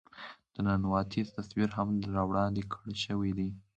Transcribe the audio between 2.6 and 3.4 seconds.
کړے شوے